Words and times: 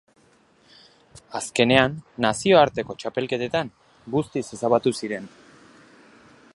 Azkenean, 1.39 1.99
nazioarteko 2.27 2.97
txapelketetan 3.03 3.71
guztiz 4.15 4.45
ezabatu 4.59 4.99
ziren. 5.03 5.31